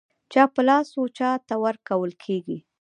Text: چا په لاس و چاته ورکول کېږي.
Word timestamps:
چا 0.31 0.43
په 0.53 0.61
لاس 0.67 0.89
و 0.99 1.03
چاته 1.17 1.55
ورکول 1.65 2.11
کېږي. 2.23 2.57